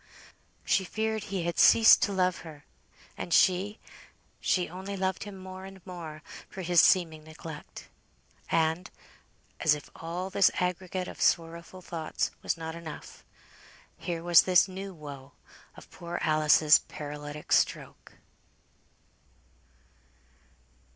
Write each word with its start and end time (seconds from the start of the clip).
She 0.65 0.83
feared 0.83 1.25
he 1.25 1.43
had 1.43 1.59
ceased 1.59 2.01
to 2.01 2.11
love 2.11 2.37
her; 2.39 2.65
and 3.19 3.31
she 3.31 3.77
she 4.39 4.67
only 4.67 4.97
loved 4.97 5.25
him 5.25 5.37
more 5.37 5.63
and 5.63 5.79
more 5.85 6.23
for 6.49 6.63
his 6.63 6.81
seeming 6.81 7.23
neglect. 7.23 7.87
And, 8.49 8.89
as 9.59 9.75
if 9.75 9.91
all 9.95 10.31
this 10.31 10.49
aggregate 10.55 11.07
of 11.07 11.21
sorrowful 11.21 11.83
thoughts 11.83 12.31
was 12.41 12.57
not 12.57 12.73
enough, 12.73 13.23
here 13.95 14.23
was 14.23 14.41
this 14.41 14.67
new 14.67 14.91
woe, 14.91 15.33
of 15.77 15.91
poor 15.91 16.17
Alice's 16.23 16.79
paralytic 16.79 17.51
stroke. 17.51 18.13